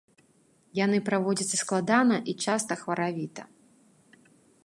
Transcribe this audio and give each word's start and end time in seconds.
Яны 0.79 0.97
праводзяцца 1.09 1.57
складана 1.63 2.17
і 2.33 2.35
часта 2.47 2.73
хваравіта. 2.81 3.41